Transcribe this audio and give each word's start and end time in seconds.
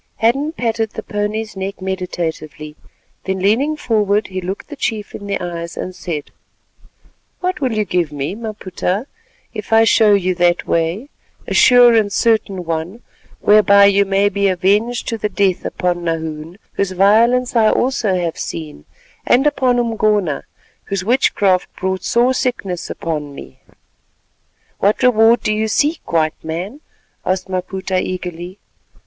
Hadden 0.15 0.53
patted 0.53 0.93
the 0.93 1.03
pony's 1.03 1.55
neck 1.55 1.79
meditatively, 1.79 2.75
then 3.25 3.37
leaning 3.37 3.77
forward, 3.77 4.29
he 4.29 4.41
looked 4.41 4.69
the 4.69 4.75
chief 4.75 5.13
in 5.13 5.27
the 5.27 5.39
eyes 5.39 5.77
and 5.77 5.93
said:— 5.93 6.31
"What 7.39 7.61
will 7.61 7.73
you 7.73 7.85
give 7.85 8.11
me, 8.11 8.33
Maputa, 8.33 9.05
if 9.53 9.71
I 9.71 9.83
show 9.83 10.15
you 10.15 10.33
that 10.33 10.65
way, 10.67 11.09
a 11.45 11.53
sure 11.53 11.93
and 11.93 12.11
certain 12.11 12.65
one, 12.65 13.03
whereby 13.41 13.85
you 13.85 14.03
may 14.03 14.27
be 14.27 14.47
avenged 14.47 15.07
to 15.09 15.19
the 15.19 15.29
death 15.29 15.65
upon 15.65 16.03
Nahoon, 16.03 16.57
whose 16.73 16.93
violence 16.93 17.55
I 17.55 17.69
also 17.69 18.15
have 18.15 18.39
seen, 18.39 18.85
and 19.27 19.45
upon 19.45 19.77
Umgona, 19.77 20.45
whose 20.85 21.05
witchcraft 21.05 21.71
brought 21.75 22.03
sore 22.03 22.33
sickness 22.33 22.89
upon 22.89 23.35
me?" 23.35 23.59
"What 24.79 25.03
reward 25.03 25.41
do 25.41 25.53
you 25.53 25.67
seek, 25.67 26.11
White 26.11 26.43
Man?" 26.43 26.81
asked 27.23 27.47
Maputa 27.49 28.01
eagerly. 28.01 28.57